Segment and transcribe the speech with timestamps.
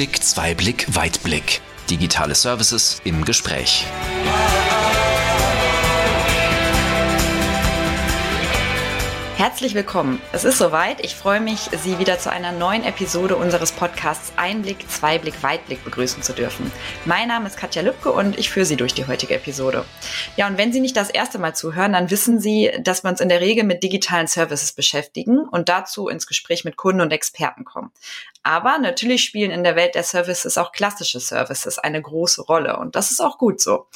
[0.00, 1.60] Einblick, Zweiblick, Weitblick.
[1.90, 3.84] Digitale Services im Gespräch.
[9.40, 10.20] Herzlich willkommen.
[10.32, 11.02] Es ist soweit.
[11.02, 16.22] Ich freue mich, Sie wieder zu einer neuen Episode unseres Podcasts Einblick, Zweiblick, Weitblick begrüßen
[16.22, 16.70] zu dürfen.
[17.06, 19.86] Mein Name ist Katja Lübke und ich führe Sie durch die heutige Episode.
[20.36, 23.22] Ja, und wenn Sie nicht das erste Mal zuhören, dann wissen Sie, dass wir uns
[23.22, 27.64] in der Regel mit digitalen Services beschäftigen und dazu ins Gespräch mit Kunden und Experten
[27.64, 27.92] kommen.
[28.42, 32.94] Aber natürlich spielen in der Welt der Services auch klassische Services eine große Rolle und
[32.94, 33.86] das ist auch gut so.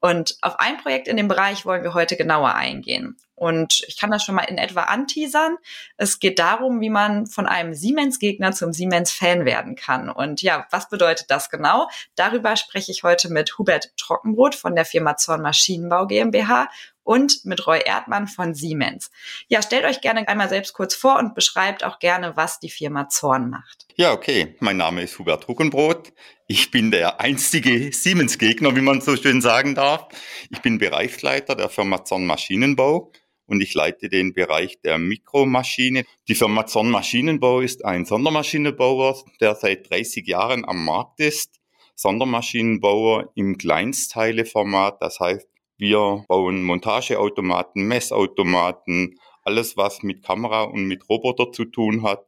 [0.00, 3.18] Und auf ein Projekt in dem Bereich wollen wir heute genauer eingehen.
[3.34, 5.56] Und ich kann das schon mal in etwa anteasern.
[5.96, 10.08] Es geht darum, wie man von einem Siemens-Gegner zum Siemens-Fan werden kann.
[10.08, 11.88] Und ja, was bedeutet das genau?
[12.14, 16.68] Darüber spreche ich heute mit Hubert Trockenbrot von der Firma Zorn Maschinenbau GmbH
[17.04, 19.10] und mit Roy Erdmann von Siemens.
[19.48, 23.08] Ja, stellt euch gerne einmal selbst kurz vor und beschreibt auch gerne, was die Firma
[23.08, 23.86] Zorn macht.
[23.94, 24.56] Ja, okay.
[24.58, 26.12] Mein Name ist Hubert Huckenbrot.
[26.48, 30.08] Ich bin der einstige Siemens-Gegner, wie man so schön sagen darf.
[30.50, 33.12] Ich bin Bereichsleiter der Firma Zorn Maschinenbau
[33.46, 36.04] und ich leite den Bereich der Mikromaschine.
[36.28, 41.60] Die Firma Zorn Maschinenbau ist ein Sondermaschinenbauer, der seit 30 Jahren am Markt ist.
[41.94, 51.08] Sondermaschinenbauer im Kleinstteileformat, das heißt wir bauen Montageautomaten, Messautomaten, alles was mit Kamera und mit
[51.08, 52.26] Roboter zu tun hat.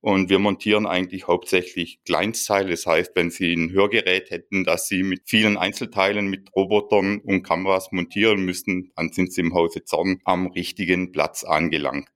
[0.00, 2.70] Und wir montieren eigentlich hauptsächlich Kleinstteile.
[2.70, 7.42] Das heißt, wenn Sie ein Hörgerät hätten, das Sie mit vielen Einzelteilen, mit Robotern und
[7.42, 12.08] Kameras montieren müssen, dann sind Sie im Hause Zorn am richtigen Platz angelangt.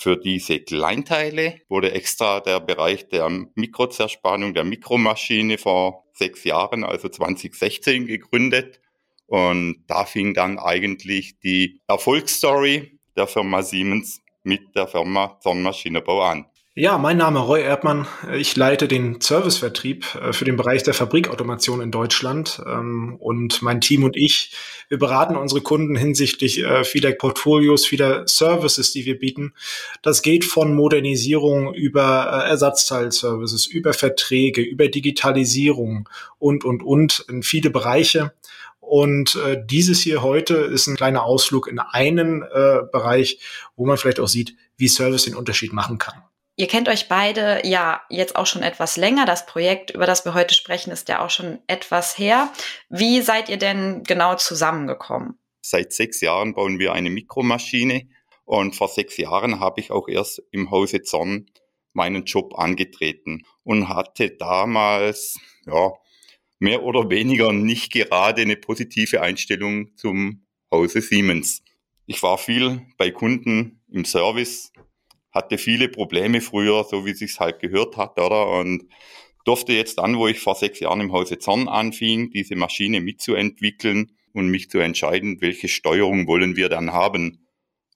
[0.00, 7.08] Für diese Kleinteile wurde extra der Bereich der Mikrozerspannung der Mikromaschine vor sechs Jahren, also
[7.08, 8.80] 2016, gegründet.
[9.28, 16.22] Und da fing dann eigentlich die Erfolgsstory der Firma Siemens mit der Firma Zorn Maschinenbau
[16.22, 16.46] an.
[16.80, 18.06] Ja, mein Name Roy Erdmann.
[18.36, 22.62] Ich leite den Servicevertrieb äh, für den Bereich der Fabrikautomation in Deutschland.
[22.64, 24.52] Ähm, und mein Team und ich,
[24.88, 29.54] wir beraten unsere Kunden hinsichtlich äh, vieler Portfolios, vieler Services, die wir bieten.
[30.02, 37.42] Das geht von Modernisierung über äh, Ersatzteilservices, über Verträge, über Digitalisierung und, und, und in
[37.42, 38.34] viele Bereiche.
[38.88, 43.38] Und äh, dieses hier heute ist ein kleiner Ausflug in einen äh, Bereich,
[43.76, 46.22] wo man vielleicht auch sieht, wie Service den Unterschied machen kann.
[46.56, 49.26] Ihr kennt euch beide ja jetzt auch schon etwas länger.
[49.26, 52.50] Das Projekt, über das wir heute sprechen, ist ja auch schon etwas her.
[52.88, 55.38] Wie seid ihr denn genau zusammengekommen?
[55.60, 58.08] Seit sechs Jahren bauen wir eine Mikromaschine
[58.46, 61.50] und vor sechs Jahren habe ich auch erst im Hause Zorn
[61.92, 65.92] meinen Job angetreten und hatte damals, ja,
[66.58, 71.62] mehr oder weniger nicht gerade eine positive Einstellung zum Hause Siemens.
[72.06, 74.72] Ich war viel bei Kunden im Service,
[75.30, 78.50] hatte viele Probleme früher, so wie sich's halt gehört hat, oder?
[78.58, 78.88] Und
[79.44, 84.12] durfte jetzt dann, wo ich vor sechs Jahren im Hause Zorn anfing, diese Maschine mitzuentwickeln
[84.32, 87.46] und mich zu entscheiden, welche Steuerung wollen wir dann haben.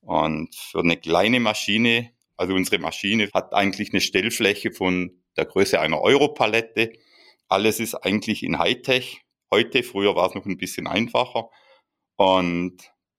[0.00, 5.80] Und für eine kleine Maschine, also unsere Maschine hat eigentlich eine Stellfläche von der Größe
[5.80, 6.92] einer Europalette.
[7.52, 9.20] Alles ist eigentlich in Hightech.
[9.52, 11.50] Heute, früher war es noch ein bisschen einfacher.
[12.16, 12.78] Und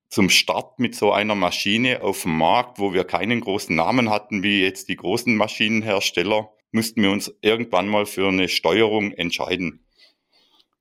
[0.10, 4.42] zum Start mit so einer Maschine auf dem Markt, wo wir keinen großen Namen hatten,
[4.42, 9.86] wie jetzt die großen Maschinenhersteller, mussten wir uns irgendwann mal für eine Steuerung entscheiden.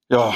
[0.09, 0.34] Ja,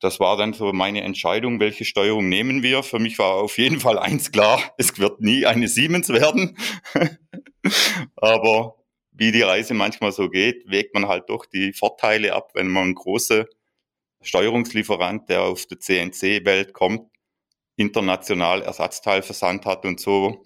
[0.00, 2.82] das war dann so meine Entscheidung, welche Steuerung nehmen wir.
[2.82, 6.56] Für mich war auf jeden Fall eins klar, es wird nie eine Siemens werden.
[8.16, 8.76] Aber
[9.14, 12.88] wie die Reise manchmal so geht, wägt man halt doch die Vorteile ab, wenn man
[12.88, 13.46] ein großer
[14.20, 17.08] Steuerungslieferant, der auf der CNC-Welt kommt,
[17.76, 20.42] international Ersatzteilversand hat und so,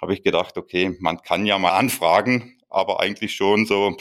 [0.00, 3.96] habe ich gedacht, okay, man kann ja mal anfragen, aber eigentlich schon so,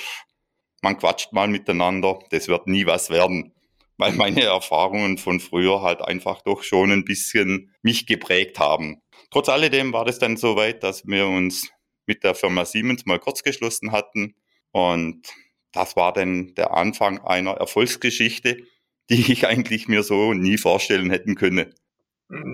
[0.81, 3.53] man quatscht mal miteinander, das wird nie was werden.
[3.97, 9.01] Weil meine Erfahrungen von früher halt einfach doch schon ein bisschen mich geprägt haben.
[9.31, 11.69] Trotz alledem war das dann so weit, dass wir uns
[12.07, 14.35] mit der Firma Siemens mal kurz geschlossen hatten.
[14.71, 15.27] Und
[15.71, 18.57] das war dann der Anfang einer Erfolgsgeschichte,
[19.09, 21.73] die ich eigentlich mir so nie vorstellen hätten können.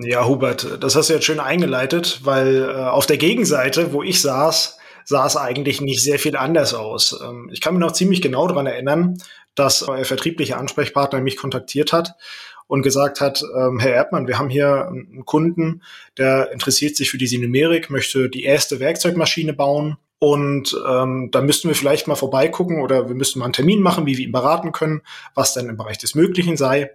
[0.02, 4.20] Ja, Hubert, das hast du jetzt schön eingeleitet, weil äh, auf der Gegenseite, wo ich
[4.20, 7.18] saß, sah es eigentlich nicht sehr viel anders aus.
[7.22, 9.16] Ähm, ich kann mich noch ziemlich genau daran erinnern,
[9.54, 12.14] dass euer vertrieblicher Ansprechpartner mich kontaktiert hat
[12.66, 15.82] und gesagt hat, ähm, Herr Erdmann, wir haben hier einen Kunden,
[16.18, 21.66] der interessiert sich für diese Numerik, möchte die erste Werkzeugmaschine bauen und ähm, da müssten
[21.66, 24.70] wir vielleicht mal vorbeigucken oder wir müssten mal einen Termin machen, wie wir ihn beraten
[24.70, 25.02] können,
[25.34, 26.92] was denn im Bereich des Möglichen sei.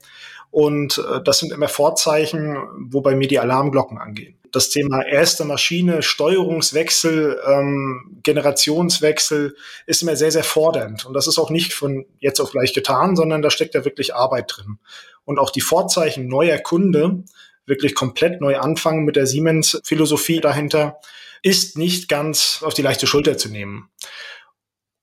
[0.49, 4.37] Und äh, das sind immer Vorzeichen, wo bei mir die Alarmglocken angehen.
[4.53, 11.05] das Thema erste Maschine, Steuerungswechsel, ähm, Generationswechsel ist immer sehr, sehr fordernd.
[11.05, 14.15] Und das ist auch nicht von jetzt auf gleich getan, sondern da steckt ja wirklich
[14.15, 14.79] Arbeit drin.
[15.27, 17.23] Und auch die Vorzeichen neuer Kunde,
[17.65, 20.99] wirklich komplett neu anfangen mit der Siemens-Philosophie dahinter,
[21.43, 23.89] ist nicht ganz auf die leichte Schulter zu nehmen.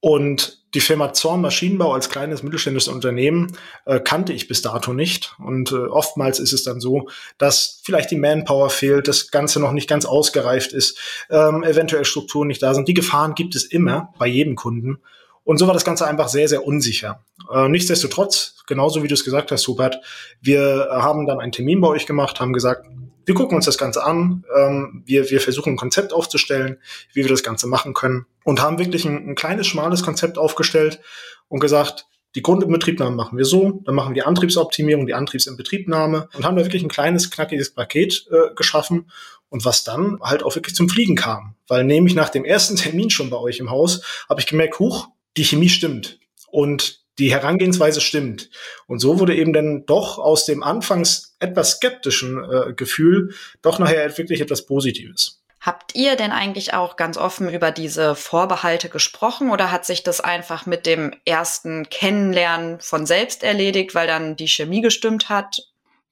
[0.00, 3.54] Und die Firma Zorn Maschinenbau als kleines mittelständisches Unternehmen
[3.84, 5.36] äh, kannte ich bis dato nicht.
[5.38, 9.72] Und äh, oftmals ist es dann so, dass vielleicht die Manpower fehlt, das Ganze noch
[9.72, 10.98] nicht ganz ausgereift ist,
[11.28, 12.88] ähm, eventuell Strukturen nicht da sind.
[12.88, 15.02] Die Gefahren gibt es immer bei jedem Kunden.
[15.44, 17.22] Und so war das Ganze einfach sehr, sehr unsicher.
[17.52, 20.00] Äh, nichtsdestotrotz, genauso wie du es gesagt hast, Hubert,
[20.40, 22.86] wir haben dann einen Termin bei euch gemacht, haben gesagt,
[23.26, 26.78] wir gucken uns das Ganze an, ähm, wir, wir versuchen ein Konzept aufzustellen,
[27.12, 31.00] wie wir das Ganze machen können und haben wirklich ein, ein kleines, schmales Konzept aufgestellt
[31.48, 36.44] und gesagt, die Grundinbetriebnahme machen wir so, dann machen wir die Antriebsoptimierung, die Antriebsinbetriebnahme und
[36.44, 39.10] haben da wirklich ein kleines, knackiges Paket äh, geschaffen
[39.50, 41.54] und was dann halt auch wirklich zum Fliegen kam.
[41.68, 45.08] Weil nämlich nach dem ersten Termin schon bei euch im Haus habe ich gemerkt, huch,
[45.36, 46.18] die Chemie stimmt.
[46.50, 48.50] Und die Herangehensweise stimmt.
[48.86, 54.16] Und so wurde eben dann doch aus dem anfangs etwas skeptischen äh, Gefühl doch nachher
[54.18, 55.40] wirklich etwas Positives.
[55.60, 60.20] Habt ihr denn eigentlich auch ganz offen über diese Vorbehalte gesprochen oder hat sich das
[60.20, 65.62] einfach mit dem ersten Kennenlernen von selbst erledigt, weil dann die Chemie gestimmt hat?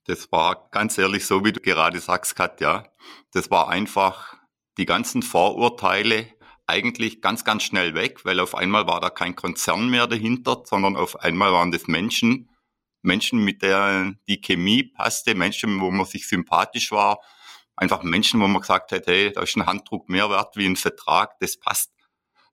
[0.06, 2.84] Das war ganz ehrlich so, wie du gerade sagst, Katja.
[3.34, 4.36] Das war einfach
[4.78, 6.26] die ganzen Vorurteile
[6.66, 10.96] eigentlich ganz, ganz schnell weg, weil auf einmal war da kein Konzern mehr dahinter, sondern
[10.96, 12.48] auf einmal waren das Menschen,
[13.02, 17.20] Menschen, mit der die Chemie passte, Menschen, wo man sich sympathisch war,
[17.76, 20.76] einfach Menschen, wo man gesagt hat, hey, da ist ein Handdruck mehr wert wie ein
[20.76, 21.92] Vertrag, das passt.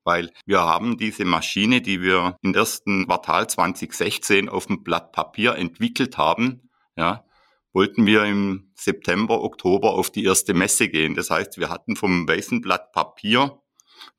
[0.04, 5.56] Weil wir haben diese Maschine, die wir im ersten Quartal 2016 auf dem Blatt Papier
[5.56, 7.26] entwickelt haben, ja,
[7.74, 11.14] wollten wir im September, Oktober auf die erste Messe gehen.
[11.16, 13.62] Das heißt, wir hatten vom weißen Blatt Papier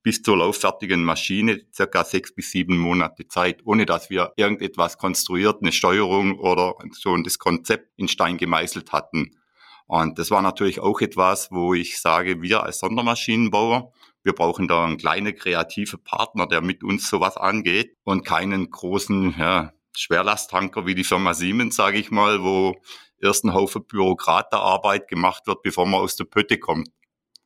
[0.02, 5.58] bis zur lauffertigen Maschine circa sechs bis sieben Monate Zeit, ohne dass wir irgendetwas konstruiert,
[5.60, 9.36] eine Steuerung oder schon das Konzept in Stein gemeißelt hatten.
[9.86, 13.92] Und das war natürlich auch etwas, wo ich sage, wir als Sondermaschinenbauer,
[14.22, 19.34] wir brauchen da einen kleinen kreativen Partner, der mit uns sowas angeht und keinen großen
[19.36, 22.76] ja, Schwerlasttanker wie die Firma Siemens, sage ich mal, wo
[23.20, 26.90] erst ein Haufen Bürokraterarbeit gemacht wird, bevor man aus der Pötte kommt.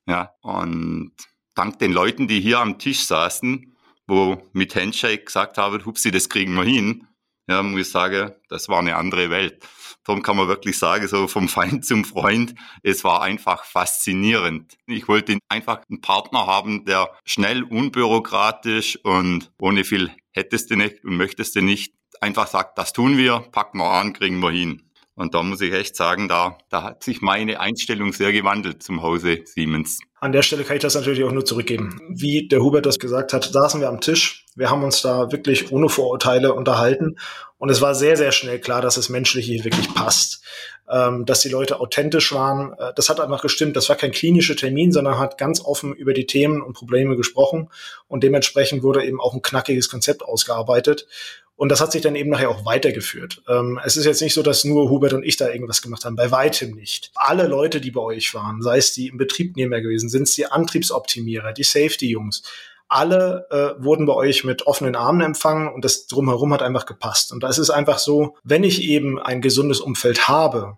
[0.07, 1.13] Ja, und
[1.55, 3.75] dank den Leuten, die hier am Tisch saßen,
[4.07, 7.07] wo mit Handshake gesagt haben, hupsi, das kriegen wir hin,
[7.49, 9.67] ja, muss ich sagen, das war eine andere Welt.
[10.05, 14.77] Darum kann man wirklich sagen, so vom Feind zum Freund, es war einfach faszinierend.
[14.87, 21.05] Ich wollte einfach einen Partner haben, der schnell, unbürokratisch und ohne viel hättest du nicht
[21.05, 24.91] und möchtest du nicht, einfach sagt, das tun wir, packen wir an, kriegen wir hin.
[25.17, 29.03] Und da muss ich echt sagen, da, da hat sich meine Einstellung sehr gewandelt zum
[29.03, 30.01] Hause Siemens.
[30.21, 32.01] An der Stelle kann ich das natürlich auch nur zurückgeben.
[32.09, 34.47] Wie der Hubert das gesagt hat, saßen wir am Tisch.
[34.57, 37.17] Wir haben uns da wirklich ohne Vorurteile unterhalten.
[37.59, 40.43] Und es war sehr, sehr schnell klar, dass es menschlich hier wirklich passt.
[40.91, 42.75] Ähm, dass die Leute authentisch waren.
[42.79, 43.75] Äh, das hat einfach gestimmt.
[43.75, 47.71] Das war kein klinischer Termin, sondern hat ganz offen über die Themen und Probleme gesprochen.
[48.07, 51.07] Und dementsprechend wurde eben auch ein knackiges Konzept ausgearbeitet.
[51.57, 53.43] Und das hat sich dann eben nachher auch weitergeführt.
[53.49, 56.17] Ähm, es ist jetzt nicht so, dass nur Hubert und ich da irgendwas gemacht haben.
[56.17, 57.13] Bei weitem nicht.
[57.15, 60.47] Alle Leute, die bei euch waren, sei es die im Betriebnehmer gewesen, sind es die
[60.47, 62.43] Antriebsoptimierer, die Safety-Jungs,
[62.89, 67.33] alle äh, wurden bei euch mit offenen Armen empfangen und das drumherum hat einfach gepasst.
[67.33, 70.77] Und da ist einfach so, wenn ich eben ein gesundes Umfeld habe,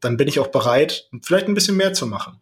[0.00, 2.38] dann bin ich auch bereit, vielleicht ein bisschen mehr zu machen.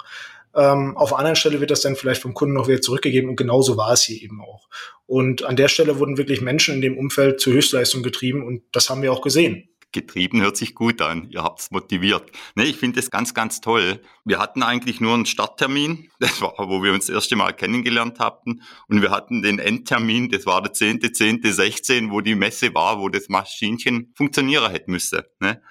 [0.56, 3.76] Ähm, auf anderen Stelle wird das dann vielleicht vom Kunden noch wieder zurückgegeben und genauso
[3.76, 4.68] war es hier eben auch.
[5.06, 8.88] Und an der Stelle wurden wirklich Menschen in dem Umfeld zur Höchstleistung getrieben und das
[8.88, 9.68] haben wir auch gesehen.
[9.94, 11.28] Getrieben hört sich gut an.
[11.30, 12.28] Ihr habt's motiviert.
[12.56, 14.00] Nee, ich finde es ganz, ganz toll.
[14.24, 18.18] Wir hatten eigentlich nur einen Starttermin, das war, wo wir uns das erste Mal kennengelernt
[18.18, 18.62] hatten.
[18.88, 23.28] Und wir hatten den Endtermin, das war der 10.10.16, wo die Messe war, wo das
[23.28, 25.30] Maschinchen funktionieren hätte müsse.
[25.38, 25.62] Ne?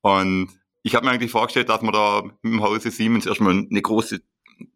[0.00, 0.50] Und
[0.84, 4.20] ich habe mir eigentlich vorgestellt, dass man da im Hause Siemens erstmal eine große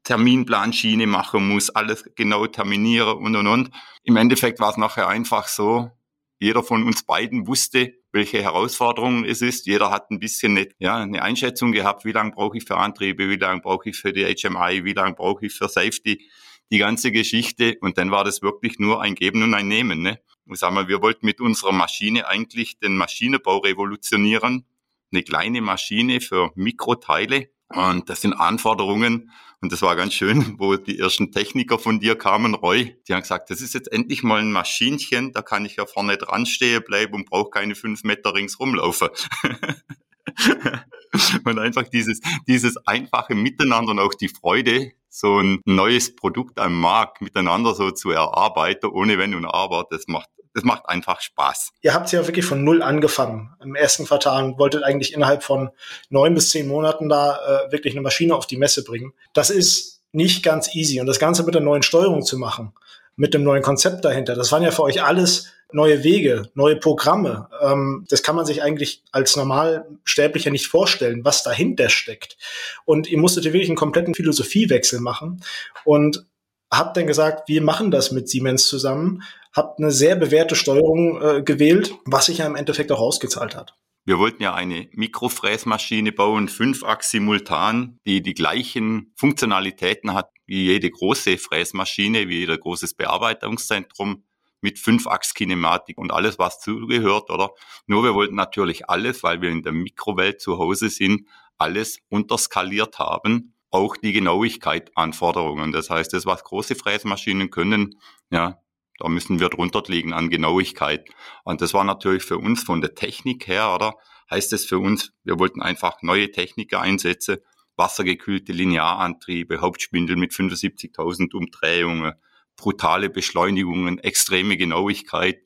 [0.04, 3.70] Terminplanschiene machen muss, alles genau terminieren und und und.
[4.02, 5.90] Im Endeffekt war es nachher einfach so,
[6.38, 9.66] jeder von uns beiden wusste, welche Herausforderungen es ist.
[9.66, 13.28] Jeder hat ein bisschen eine, ja, eine Einschätzung gehabt, wie lange brauche ich für Antriebe,
[13.28, 16.28] wie lange brauche ich für die HMI, wie lange brauche ich für Safety,
[16.70, 17.78] die ganze Geschichte.
[17.80, 20.02] Und dann war das wirklich nur ein Geben und ein Nehmen.
[20.02, 20.20] Ne?
[20.46, 24.66] Ich sag mal, wir wollten mit unserer Maschine eigentlich den Maschinenbau revolutionieren.
[25.12, 27.48] Eine kleine Maschine für Mikroteile.
[27.68, 29.30] Und das sind Anforderungen,
[29.60, 33.22] und das war ganz schön, wo die ersten Techniker von dir kamen, Roy, die haben
[33.22, 36.82] gesagt, das ist jetzt endlich mal ein Maschinchen, da kann ich ja vorne dran stehen
[36.84, 39.08] bleiben und brauche keine fünf Meter rings rumlaufen.
[41.44, 46.78] und einfach dieses, dieses einfache Miteinander und auch die Freude, so ein neues Produkt am
[46.78, 51.72] Markt miteinander so zu erarbeiten, ohne Wenn und Aber, das macht das macht einfach Spaß.
[51.82, 55.68] Ihr habt ja wirklich von null angefangen im ersten Quartal und wolltet eigentlich innerhalb von
[56.08, 59.12] neun bis zehn Monaten da äh, wirklich eine Maschine auf die Messe bringen.
[59.34, 60.98] Das ist nicht ganz easy.
[60.98, 62.72] Und das Ganze mit der neuen Steuerung zu machen,
[63.16, 67.50] mit dem neuen Konzept dahinter, das waren ja für euch alles neue Wege, neue Programme.
[67.60, 72.38] Ähm, das kann man sich eigentlich als Normalsterblicher nicht vorstellen, was dahinter steckt.
[72.86, 75.42] Und ihr musstet wirklich einen kompletten Philosophiewechsel machen
[75.84, 76.24] und
[76.70, 79.22] habt dann gesagt, wir machen das mit Siemens zusammen,
[79.56, 83.74] habt eine sehr bewährte Steuerung äh, gewählt, was sich ja im Endeffekt auch ausgezahlt hat.
[84.04, 90.88] Wir wollten ja eine Mikrofräsmaschine bauen, fünfachs simultan, die die gleichen Funktionalitäten hat wie jede
[90.88, 94.22] große Fräsmaschine, wie jeder großes Bearbeitungszentrum
[94.60, 97.50] mit Fünfachs-Kinematik und alles, was zugehört, oder?
[97.86, 101.26] Nur wir wollten natürlich alles, weil wir in der Mikrowelt zu Hause sind,
[101.58, 105.72] alles unterskaliert haben, auch die Genauigkeit Anforderungen.
[105.72, 107.98] Das heißt, das, was große Fräsmaschinen können,
[108.30, 108.60] ja,
[108.98, 111.08] da müssen wir drunter liegen an Genauigkeit.
[111.44, 113.94] Und das war natürlich für uns von der Technik her, oder?
[114.30, 117.38] Heißt es für uns, wir wollten einfach neue Techniker einsetzen,
[117.76, 122.14] wassergekühlte Linearantriebe, Hauptspindel mit 75.000 Umdrehungen,
[122.56, 125.40] brutale Beschleunigungen, extreme Genauigkeit.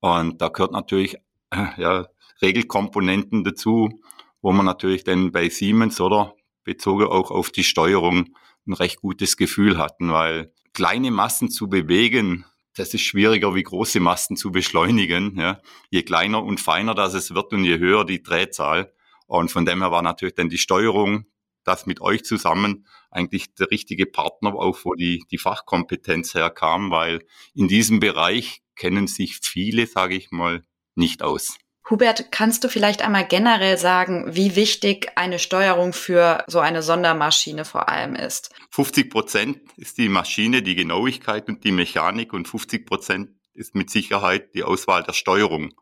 [0.00, 1.16] Und da gehört natürlich
[1.50, 2.06] äh, ja,
[2.42, 4.00] Regelkomponenten dazu,
[4.42, 6.34] wo man natürlich dann bei Siemens oder
[6.64, 8.34] bezogen auch auf die Steuerung
[8.66, 12.44] ein recht gutes Gefühl hatten, weil kleine Massen zu bewegen,
[12.74, 15.38] das ist schwieriger wie große Masten zu beschleunigen.
[15.38, 15.60] Ja.
[15.90, 18.92] Je kleiner und feiner das es wird und je höher die Drehzahl.
[19.26, 21.26] Und von dem her war natürlich dann die Steuerung,
[21.64, 27.24] das mit euch zusammen eigentlich der richtige Partner, auch wo die, die Fachkompetenz herkam, weil
[27.54, 30.62] in diesem Bereich kennen sich viele, sage ich mal,
[30.94, 31.56] nicht aus.
[31.90, 37.66] Hubert, kannst du vielleicht einmal generell sagen, wie wichtig eine Steuerung für so eine Sondermaschine
[37.66, 38.50] vor allem ist?
[38.70, 43.90] 50 Prozent ist die Maschine, die Genauigkeit und die Mechanik und 50 Prozent ist mit
[43.90, 45.74] Sicherheit die Auswahl der Steuerung.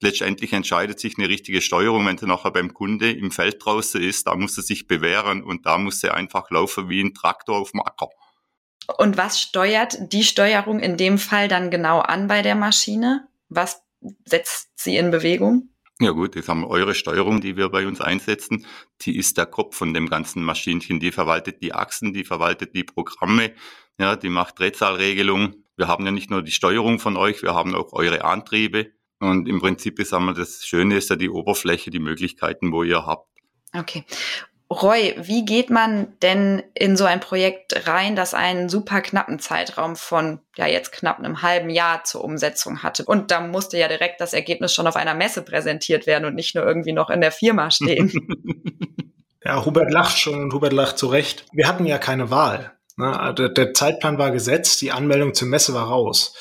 [0.00, 4.26] Letztendlich entscheidet sich eine richtige Steuerung, wenn sie nachher beim Kunde im Feld draußen ist,
[4.26, 7.72] da muss sie sich bewähren und da muss sie einfach laufen wie ein Traktor auf
[7.72, 8.10] dem Acker.
[8.98, 13.26] Und was steuert die Steuerung in dem Fall dann genau an bei der Maschine?
[13.48, 13.82] Was
[14.24, 15.70] setzt sie in Bewegung?
[16.00, 18.66] Ja gut, jetzt haben wir eure Steuerung, die wir bei uns einsetzen.
[19.00, 21.00] Die ist der Kopf von dem ganzen Maschinchen.
[21.00, 23.52] Die verwaltet die Achsen, die verwaltet die Programme,
[23.98, 25.64] ja, die macht Drehzahlregelung.
[25.76, 28.92] Wir haben ja nicht nur die Steuerung von euch, wir haben auch eure Antriebe.
[29.18, 33.04] Und im Prinzip ist einmal das Schöne ist ja die Oberfläche, die Möglichkeiten, wo ihr
[33.04, 33.28] habt.
[33.74, 34.04] Okay.
[34.70, 39.96] Roy, wie geht man denn in so ein Projekt rein, das einen super knappen Zeitraum
[39.96, 43.04] von ja jetzt knapp einem halben Jahr zur Umsetzung hatte?
[43.04, 46.54] Und da musste ja direkt das Ergebnis schon auf einer Messe präsentiert werden und nicht
[46.54, 48.12] nur irgendwie noch in der Firma stehen.
[49.44, 51.46] ja, Hubert lacht schon und Hubert lacht zu Recht.
[51.52, 52.72] Wir hatten ja keine Wahl.
[52.98, 53.34] Ne?
[53.38, 56.34] Der, der Zeitplan war gesetzt, die Anmeldung zur Messe war raus.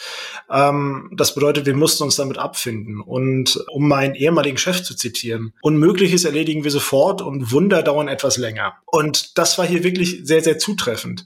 [0.50, 3.02] Ähm, das bedeutet, wir mussten uns damit abfinden.
[3.02, 8.38] Und um meinen ehemaligen Chef zu zitieren, Unmögliches erledigen wir sofort und Wunder dauern etwas
[8.38, 8.76] länger.
[8.86, 11.26] Und das war hier wirklich sehr, sehr zutreffend.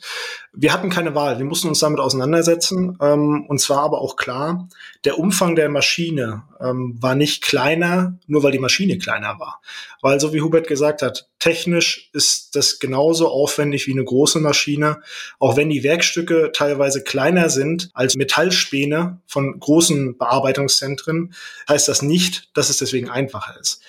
[0.53, 2.97] Wir hatten keine Wahl, wir mussten uns damit auseinandersetzen.
[3.01, 4.67] Ähm, und zwar aber auch klar,
[5.05, 9.61] der Umfang der Maschine ähm, war nicht kleiner, nur weil die Maschine kleiner war.
[10.01, 15.01] Weil, so wie Hubert gesagt hat, technisch ist das genauso aufwendig wie eine große Maschine,
[15.39, 21.33] auch wenn die Werkstücke teilweise kleiner sind als Metallspäne von großen Bearbeitungszentren,
[21.69, 23.81] heißt das nicht, dass es deswegen einfacher ist.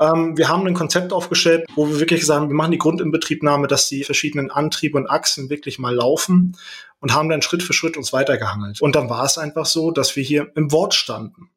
[0.00, 3.88] Ähm, wir haben ein Konzept aufgestellt, wo wir wirklich sagen, wir machen die Grundinbetriebnahme, dass
[3.88, 6.56] die verschiedenen Antriebe und Achsen wirklich mal laufen
[7.00, 8.80] und haben dann Schritt für Schritt uns weitergehangelt.
[8.80, 11.50] Und dann war es einfach so, dass wir hier im Wort standen.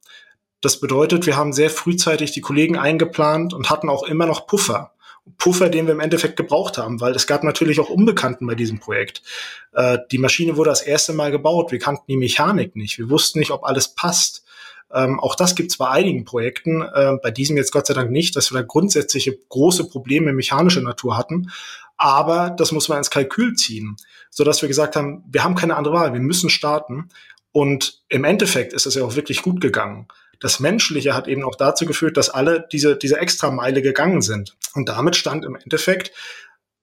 [0.61, 4.93] Das bedeutet, wir haben sehr frühzeitig die Kollegen eingeplant und hatten auch immer noch Puffer.
[5.37, 8.79] Puffer, den wir im Endeffekt gebraucht haben, weil es gab natürlich auch Unbekannten bei diesem
[8.79, 9.21] Projekt.
[9.73, 11.71] Äh, die Maschine wurde das erste Mal gebaut.
[11.71, 12.97] Wir kannten die Mechanik nicht.
[12.97, 14.45] Wir wussten nicht, ob alles passt.
[14.93, 18.11] Ähm, auch das gibt es bei einigen Projekten, äh, bei diesem jetzt Gott sei Dank
[18.11, 21.51] nicht, dass wir da grundsätzliche große Probleme mechanischer Natur hatten.
[21.97, 23.97] Aber das muss man ins Kalkül ziehen,
[24.29, 27.09] so dass wir gesagt haben, wir haben keine andere Wahl, wir müssen starten.
[27.51, 30.07] Und im Endeffekt ist es ja auch wirklich gut gegangen.
[30.39, 34.55] Das Menschliche hat eben auch dazu geführt, dass alle diese, diese Extrameile gegangen sind.
[34.75, 36.11] Und damit stand im Endeffekt,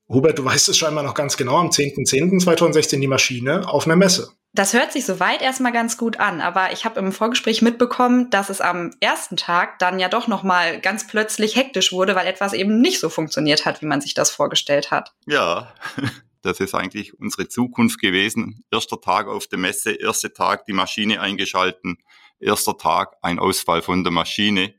[0.09, 4.33] Hubert, du weißt es scheinbar noch ganz genau, am 10.10.2016 die Maschine auf einer Messe.
[4.55, 8.51] Das hört sich soweit erstmal ganz gut an, aber ich habe im Vorgespräch mitbekommen, dass
[8.51, 12.53] es am ersten Tag dann ja doch noch mal ganz plötzlich hektisch wurde, weil etwas
[12.53, 15.13] eben nicht so funktioniert hat, wie man sich das vorgestellt hat.
[15.27, 15.75] Ja,
[16.43, 18.65] das ist eigentlich unsere Zukunft gewesen.
[18.71, 21.99] Erster Tag auf der Messe, erster Tag die Maschine eingeschalten,
[22.39, 24.73] erster Tag ein Ausfall von der Maschine.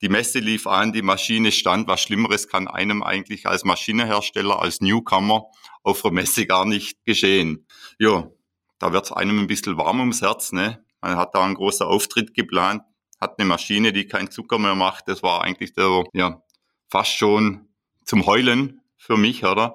[0.00, 1.88] Die Messe lief an, die Maschine stand.
[1.88, 5.46] Was Schlimmeres kann einem eigentlich als Maschinenhersteller, als Newcomer
[5.82, 7.66] auf der Messe gar nicht geschehen.
[7.98, 8.30] Ja,
[8.78, 10.52] da wird's einem ein bisschen warm ums Herz.
[10.52, 10.84] Ne?
[11.00, 12.82] Man hat da einen großen Auftritt geplant,
[13.20, 15.08] hat eine Maschine, die keinen Zucker mehr macht.
[15.08, 16.42] Das war eigentlich der, ja,
[16.88, 17.68] fast schon
[18.04, 19.74] zum Heulen für mich, oder?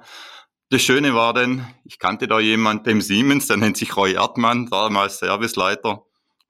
[0.70, 4.68] Das Schöne war dann, ich kannte da jemanden, dem Siemens, der nennt sich Roy Erdmann,
[4.68, 6.04] damals Serviceleiter.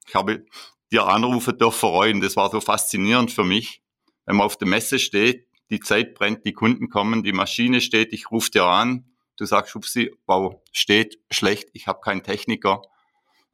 [0.06, 0.46] Ich habe
[0.90, 3.82] dir anrufen dürfen, und das war so faszinierend für mich.
[4.24, 8.12] Wenn man auf der Messe steht, die Zeit brennt, die Kunden kommen, die Maschine steht,
[8.12, 12.82] ich rufe dir an, du sagst, Upsi, wow, steht schlecht, ich habe keinen Techniker.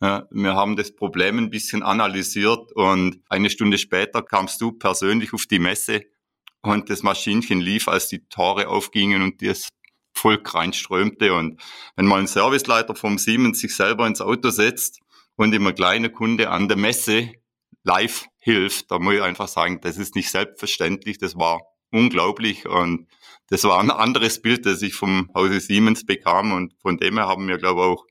[0.02, 5.34] Ja, wir haben das Problem ein bisschen analysiert und eine Stunde später kamst du persönlich
[5.34, 6.04] auf die Messe
[6.62, 9.68] und das Maschinchen lief, als die Tore aufgingen und das
[10.14, 11.34] Volk reinströmte.
[11.34, 11.60] Und
[11.96, 15.00] wenn mal ein Serviceleiter vom Siemens sich selber ins Auto setzt
[15.36, 17.32] und immer kleine Kunde an der Messe
[17.84, 21.60] live hilft, da muss ich einfach sagen, das ist nicht selbstverständlich, das war
[21.90, 23.06] unglaublich und
[23.50, 27.28] das war ein anderes Bild, das ich vom Hause Siemens bekam und von dem her
[27.28, 28.06] haben wir, glaube ich, auch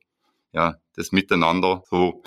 [0.52, 2.22] ja, das Miteinander so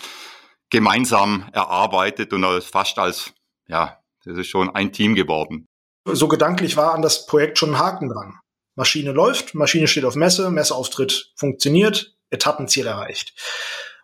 [0.71, 3.33] gemeinsam erarbeitet und als, fast als,
[3.69, 5.66] ja, das ist schon ein Team geworden.
[6.04, 8.38] So gedanklich war an das Projekt schon ein Haken dran.
[8.75, 13.35] Maschine läuft, Maschine steht auf Messe, Messeauftritt funktioniert, Etappenziel erreicht.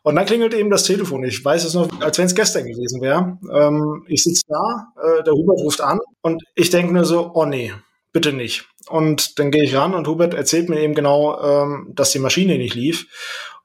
[0.02, 1.24] Und dann klingelt eben das Telefon.
[1.24, 3.38] Ich weiß es noch, als wenn es gestern gewesen wäre.
[3.50, 7.46] Ähm, ich sitze da, äh, der Hubert ruft an und ich denke nur so, oh
[7.46, 7.72] nee,
[8.18, 8.64] bitte nicht.
[8.88, 12.58] Und dann gehe ich ran und Hubert erzählt mir eben genau, ähm, dass die Maschine
[12.58, 13.06] nicht lief.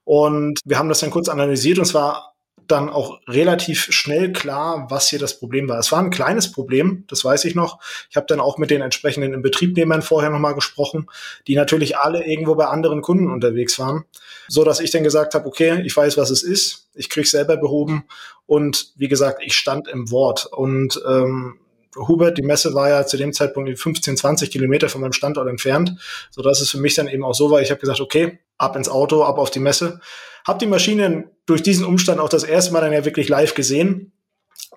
[0.04, 2.36] Und wir haben das dann kurz analysiert und zwar
[2.68, 5.80] dann auch relativ schnell klar, was hier das Problem war.
[5.80, 7.80] Es war ein kleines Problem, das weiß ich noch.
[8.12, 11.08] Ich habe dann auch mit den entsprechenden Inbetriebnehmern vorher nochmal gesprochen,
[11.48, 14.06] die natürlich alle irgendwo bei anderen Kunden unterwegs waren,
[14.48, 17.58] so dass ich dann gesagt habe, okay, ich weiß, was es ist, ich kriege selber
[17.58, 18.06] behoben
[18.46, 21.60] und wie gesagt, ich stand im Wort und ähm,
[21.96, 25.96] Hubert, die Messe war ja zu dem Zeitpunkt 15, 20 Kilometer von meinem Standort entfernt,
[26.32, 27.62] so dass es für mich dann eben auch so war.
[27.62, 30.00] Ich habe gesagt, okay, ab ins Auto, ab auf die Messe.
[30.46, 34.12] Hab die Maschinen durch diesen Umstand auch das erste Mal dann ja wirklich live gesehen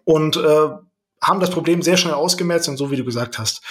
[0.05, 0.69] und äh,
[1.23, 3.63] haben das Problem sehr schnell ausgemerzt und so wie du gesagt hast,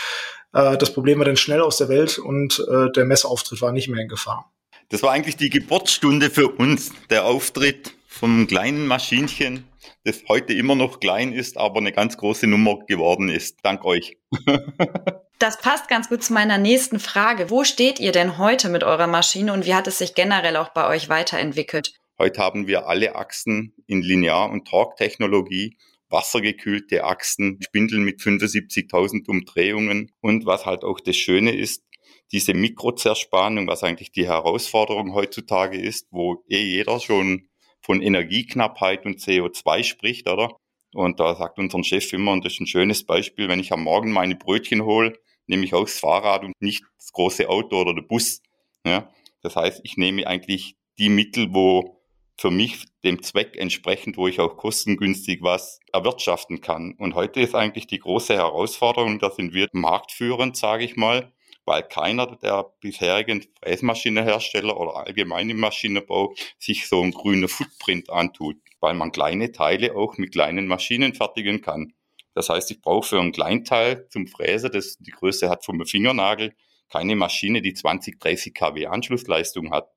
[0.54, 3.88] äh, das Problem war dann schnell aus der Welt und äh, der Messeauftritt war nicht
[3.88, 4.52] mehr in Gefahr.
[4.90, 9.66] Das war eigentlich die Geburtsstunde für uns, der Auftritt vom kleinen Maschinchen,
[10.04, 13.60] das heute immer noch klein ist, aber eine ganz große Nummer geworden ist.
[13.64, 14.18] Dank euch.
[15.38, 17.50] Das passt ganz gut zu meiner nächsten Frage.
[17.50, 20.70] Wo steht ihr denn heute mit eurer Maschine und wie hat es sich generell auch
[20.70, 21.94] bei euch weiterentwickelt?
[22.18, 25.78] Heute haben wir alle Achsen in Linear- und Torque-Technologie,
[26.10, 31.84] wassergekühlte Achsen, Spindeln mit 75.000 Umdrehungen und was halt auch das Schöne ist,
[32.32, 37.50] diese Mikrozerspannung, was eigentlich die Herausforderung heutzutage ist, wo eh jeder schon
[37.86, 40.58] von Energieknappheit und CO2 spricht, oder?
[40.92, 43.84] Und da sagt unser Chef immer, und das ist ein schönes Beispiel, wenn ich am
[43.84, 45.14] Morgen meine Brötchen hole,
[45.46, 48.42] nehme ich auch das Fahrrad und nicht das große Auto oder der Bus.
[48.84, 49.12] Ja?
[49.44, 52.02] Das heißt, ich nehme eigentlich die Mittel, wo
[52.40, 56.96] für mich dem Zweck entsprechend, wo ich auch kostengünstig was erwirtschaften kann.
[56.98, 61.32] Und heute ist eigentlich die große Herausforderung, da sind wir marktführend, sage ich mal,
[61.66, 68.58] weil keiner der bisherigen Fräsmaschinenhersteller oder allgemein im Maschinenbau sich so einen grünen Footprint antut,
[68.80, 71.94] weil man kleine Teile auch mit kleinen Maschinen fertigen kann.
[72.34, 76.54] Das heißt, ich brauche für ein Kleinteil zum Fräsen, das die Größe hat vom Fingernagel,
[76.90, 79.90] keine Maschine, die 20, 30 kW Anschlussleistung hat.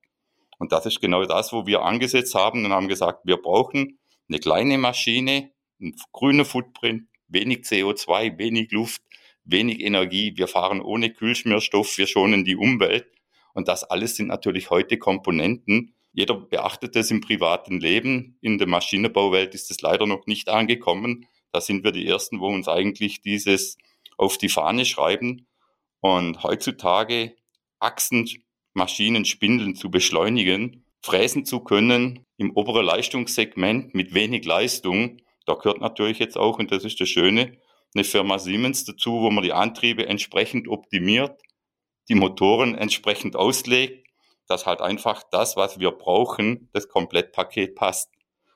[0.59, 4.39] Und das ist genau das, wo wir angesetzt haben und haben gesagt, wir brauchen eine
[4.39, 9.03] kleine Maschine, einen grünen Footprint, wenig CO2, wenig Luft,
[9.51, 13.07] wenig Energie, wir fahren ohne Kühlschmierstoff, wir schonen die Umwelt.
[13.55, 15.95] Und das alles sind natürlich heute Komponenten.
[16.13, 18.39] Jeder beachtet das im privaten Leben.
[18.41, 21.27] In der Maschinenbauwelt ist es leider noch nicht angekommen.
[21.53, 23.79] Da sind wir die Ersten, wo uns eigentlich dieses
[24.17, 25.47] auf die Fahne schreiben.
[26.01, 27.35] Und heutzutage
[27.81, 28.29] Achsen,
[28.75, 35.81] Maschinen, Spindeln zu beschleunigen, fräsen zu können im oberen Leistungssegment mit wenig Leistung, da gehört
[35.81, 37.57] natürlich jetzt auch, und das ist das Schöne,
[37.95, 41.41] eine Firma Siemens dazu, wo man die Antriebe entsprechend optimiert,
[42.09, 44.07] die Motoren entsprechend auslegt,
[44.47, 48.11] dass halt einfach das, was wir brauchen, das Komplettpaket passt.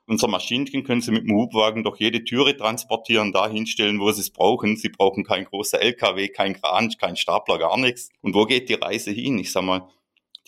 [0.06, 4.20] Unser Maschinchen können Sie mit dem Hubwagen durch jede Türe transportieren, da hinstellen, wo Sie
[4.20, 4.76] es brauchen.
[4.76, 8.08] Sie brauchen kein großer LKW, kein Kran, kein Stapler, gar nichts.
[8.20, 9.38] Und wo geht die Reise hin?
[9.38, 9.88] Ich sag mal,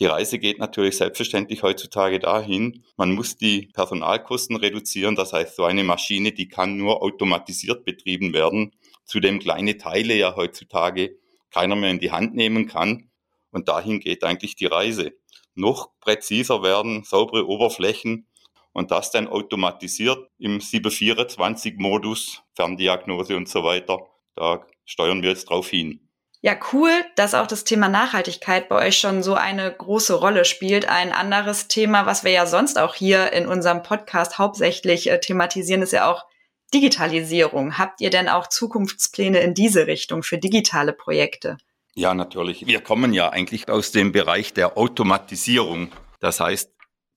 [0.01, 5.15] die Reise geht natürlich selbstverständlich heutzutage dahin, man muss die Personalkosten reduzieren.
[5.15, 8.73] Das heißt, so eine Maschine, die kann nur automatisiert betrieben werden,
[9.05, 11.17] zudem kleine Teile ja heutzutage
[11.51, 13.11] keiner mehr in die Hand nehmen kann.
[13.53, 15.13] Und dahin geht eigentlich die Reise.
[15.55, 18.27] Noch präziser werden, saubere Oberflächen
[18.73, 24.05] und das dann automatisiert im 724-Modus, Ferndiagnose und so weiter,
[24.35, 26.04] da steuern wir jetzt drauf hin.
[26.45, 30.87] Ja, cool, dass auch das Thema Nachhaltigkeit bei euch schon so eine große Rolle spielt.
[30.87, 35.81] Ein anderes Thema, was wir ja sonst auch hier in unserem Podcast hauptsächlich äh, thematisieren,
[35.81, 36.27] ist ja auch
[36.75, 37.79] Digitalisierung.
[37.79, 41.57] Habt ihr denn auch Zukunftspläne in diese Richtung für digitale Projekte?
[41.95, 42.67] Ja, natürlich.
[42.67, 45.93] Wir kommen ja eigentlich aus dem Bereich der Automatisierung.
[46.21, 46.71] Das heißt,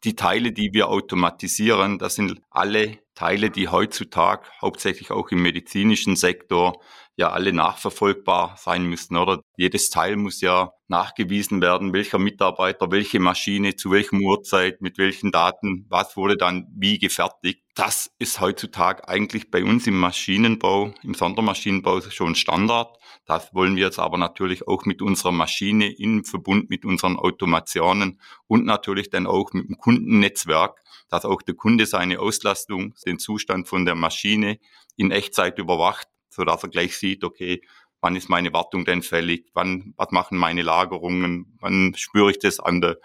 [0.05, 6.15] die Teile, die wir automatisieren, das sind alle Teile, die heutzutage hauptsächlich auch im medizinischen
[6.15, 6.79] Sektor
[7.17, 9.41] ja alle nachverfolgbar sein müssen, oder?
[9.57, 15.31] Jedes Teil muss ja nachgewiesen werden, welcher Mitarbeiter, welche Maschine, zu welchem Uhrzeit, mit welchen
[15.31, 17.63] Daten, was wurde dann wie gefertigt.
[17.73, 22.95] Das ist heutzutage eigentlich bei uns im Maschinenbau, im Sondermaschinenbau schon Standard.
[23.25, 28.21] Das wollen wir jetzt aber natürlich auch mit unserer Maschine im Verbund mit unseren Automationen
[28.45, 33.67] und natürlich dann auch mit dem Kundennetzwerk, dass auch der Kunde seine Auslastung, den Zustand
[33.67, 34.59] von der Maschine
[34.95, 37.61] in Echtzeit überwacht sodass er gleich sieht, okay,
[37.99, 42.59] wann ist meine Wartung denn fällig, wann, was machen meine Lagerungen, wann spüre ich das
[42.59, 42.97] an der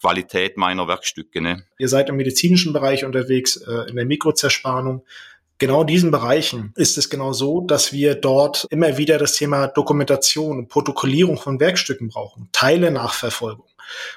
[0.00, 1.40] Qualität meiner Werkstücke.
[1.40, 1.64] Ne?
[1.78, 5.04] Ihr seid im medizinischen Bereich unterwegs, äh, in der Mikrozerspannung.
[5.58, 9.68] Genau in diesen Bereichen ist es genau so, dass wir dort immer wieder das Thema
[9.68, 13.66] Dokumentation und Protokollierung von Werkstücken brauchen, Teile Nachverfolgung.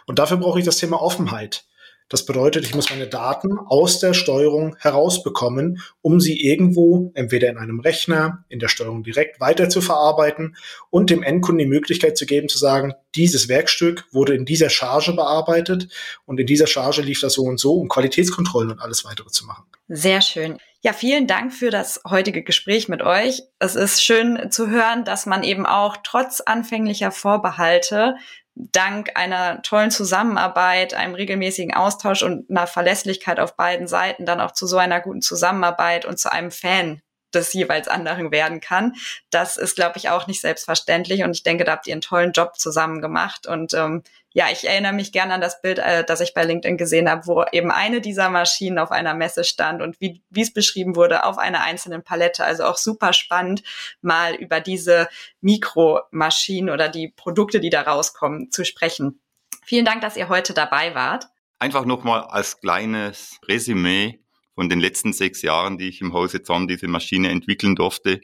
[0.05, 1.65] Und dafür brauche ich das Thema Offenheit.
[2.10, 7.58] Das bedeutet, ich muss meine Daten aus der Steuerung herausbekommen, um sie irgendwo entweder in
[7.58, 10.58] einem Rechner, in der Steuerung direkt weiter zu verarbeiten
[10.89, 15.13] und dem Endkunden die Möglichkeit zu geben, zu sagen, dieses Werkstück wurde in dieser Charge
[15.13, 15.88] bearbeitet
[16.26, 19.45] und in dieser Charge lief das so und so, um Qualitätskontrollen und alles weitere zu
[19.45, 19.65] machen.
[19.88, 20.58] Sehr schön.
[20.82, 23.43] Ja, vielen Dank für das heutige Gespräch mit euch.
[23.60, 28.15] Es ist schön zu hören, dass man eben auch trotz anfänglicher Vorbehalte
[28.60, 34.52] dank einer tollen Zusammenarbeit, einem regelmäßigen Austausch und einer Verlässlichkeit auf beiden Seiten dann auch
[34.52, 37.02] zu so einer guten Zusammenarbeit und zu einem Fan
[37.34, 38.95] des jeweils anderen werden kann.
[39.30, 41.24] Das ist, glaube ich, auch nicht selbstverständlich.
[41.24, 43.48] Und ich denke, da habt ihr einen tollen Job zusammen gemacht.
[43.48, 46.77] Und ähm, ja, ich erinnere mich gerne an das Bild, äh, das ich bei LinkedIn
[46.77, 50.95] gesehen habe, wo eben eine dieser Maschinen auf einer Messe stand und wie, es beschrieben
[50.95, 52.43] wurde, auf einer einzelnen Palette.
[52.43, 53.63] Also auch super spannend,
[54.01, 55.09] mal über diese
[55.41, 59.19] Mikromaschinen oder die Produkte, die da rauskommen, zu sprechen.
[59.65, 61.25] Vielen Dank, dass ihr heute dabei wart.
[61.57, 64.19] Einfach nochmal als kleines Resümee
[64.53, 68.21] von den letzten sechs Jahren, die ich im Hause Zorn diese Maschine entwickeln durfte.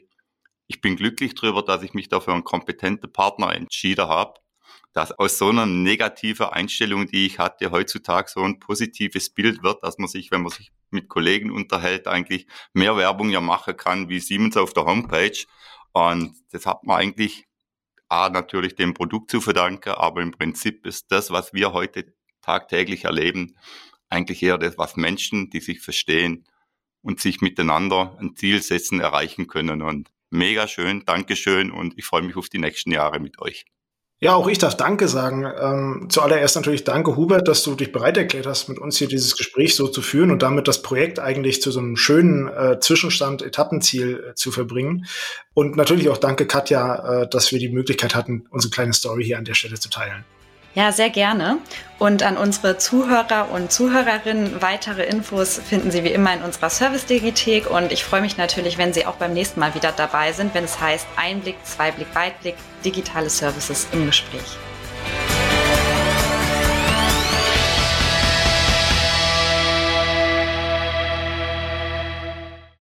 [0.68, 4.34] Ich bin glücklich darüber, dass ich mich dafür einen kompetenten Partner entschieden habe
[4.96, 9.82] dass aus so einer negativen Einstellung, die ich hatte, heutzutage so ein positives Bild wird,
[9.82, 14.08] dass man sich, wenn man sich mit Kollegen unterhält, eigentlich mehr Werbung ja machen kann
[14.08, 15.44] wie Siemens auf der Homepage.
[15.92, 17.44] Und das hat man eigentlich
[18.08, 23.04] A, natürlich dem Produkt zu verdanken, aber im Prinzip ist das, was wir heute tagtäglich
[23.04, 23.54] erleben,
[24.08, 26.48] eigentlich eher das, was Menschen, die sich verstehen
[27.02, 29.82] und sich miteinander ein Ziel setzen, erreichen können.
[29.82, 33.66] Und mega schön, Dankeschön und ich freue mich auf die nächsten Jahre mit euch.
[34.18, 35.44] Ja, auch ich darf Danke sagen.
[35.44, 39.36] Ähm, zuallererst natürlich danke, Hubert, dass du dich bereit erklärt hast, mit uns hier dieses
[39.36, 43.42] Gespräch so zu führen und damit das Projekt eigentlich zu so einem schönen äh, Zwischenstand,
[43.42, 45.04] Etappenziel äh, zu verbringen.
[45.52, 49.36] Und natürlich auch danke, Katja, äh, dass wir die Möglichkeit hatten, unsere kleine Story hier
[49.36, 50.24] an der Stelle zu teilen.
[50.76, 51.56] Ja, sehr gerne.
[51.98, 57.70] Und an unsere Zuhörer und Zuhörerinnen weitere Infos finden Sie wie immer in unserer Service-Digithek.
[57.70, 60.64] Und ich freue mich natürlich, wenn Sie auch beim nächsten Mal wieder dabei sind, wenn
[60.64, 64.58] es heißt Einblick, Zweiblick, Weitblick, digitale Services im Gespräch.